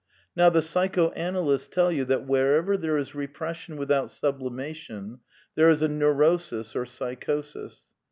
[0.35, 5.19] !N'ow the psychoanalysts tell you that wherever there is repression without sublimation
[5.53, 7.93] there is a neurosis or psychosis.